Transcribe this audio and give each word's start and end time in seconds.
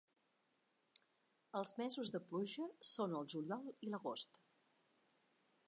Els 1.59 1.73
mesos 1.81 2.09
de 2.15 2.21
pluja 2.31 2.65
són 2.95 3.13
el 3.21 3.29
juliol 3.35 3.69
i 3.89 3.93
l'agost. 3.93 4.41